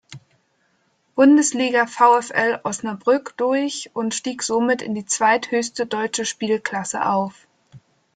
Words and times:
Bundesliga 1.15 1.85
VfL 1.85 2.59
Osnabrück 2.63 3.37
durch 3.37 3.91
und 3.93 4.15
stieg 4.15 4.41
somit 4.41 4.81
in 4.81 4.95
die 4.95 5.05
zweithöchste 5.05 5.85
deutsche 5.85 6.25
Spielklasse 6.25 7.05
auf. 7.05 7.45